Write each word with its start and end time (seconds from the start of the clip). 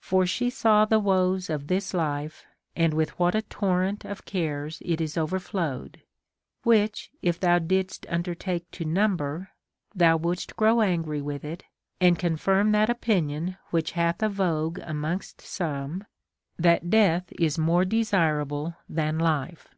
For 0.00 0.26
she 0.26 0.50
saw 0.50 0.84
the 0.86 0.98
woes 0.98 1.48
of 1.48 1.68
this 1.68 1.94
life, 1.94 2.44
and 2.74 2.92
with 2.92 3.12
wdiat 3.16 3.36
a 3.36 3.42
torrent 3.42 4.04
of 4.04 4.24
cares 4.24 4.82
it 4.84 5.00
is 5.00 5.16
overflowed,— 5.16 6.02
which 6.64 7.12
if 7.22 7.38
thou 7.38 7.60
didst 7.60 8.04
undertake 8.08 8.68
to 8.72 8.84
number, 8.84 9.50
thou 9.94 10.18
Avouldst 10.18 10.56
grow 10.56 10.80
angry 10.80 11.22
with 11.22 11.44
it, 11.44 11.62
and 12.00 12.18
confirm 12.18 12.72
that 12.72 12.90
opinion 12.90 13.56
which 13.70 13.92
hath 13.92 14.20
a 14.20 14.28
vogue 14.28 14.80
amongst 14.82 15.40
some, 15.40 16.06
that 16.58 16.90
death 16.90 17.32
is 17.38 17.56
more 17.56 17.84
desirable 17.84 18.74
than 18.88 19.16
life. 19.16 19.68